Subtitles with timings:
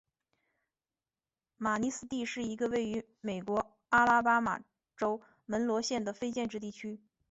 [1.57, 4.59] 马尼斯蒂是一个位于美国阿拉巴马
[4.97, 6.99] 州门罗县的非建制地区。